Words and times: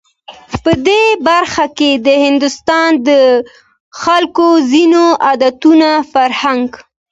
په 0.63 0.71
دې 0.87 1.03
برخه 1.27 1.65
کې 1.77 1.91
د 2.05 2.07
هندوستان 2.25 2.89
د 3.07 3.09
خلکو 4.01 4.47
ځینو 4.71 5.03
عادتونو، 5.25 5.89
فرهنک 6.11 6.71